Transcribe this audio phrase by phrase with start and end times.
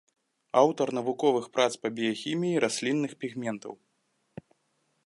[0.61, 3.73] Аўтар навуковых прац па біяхіміі раслінных пігментаў.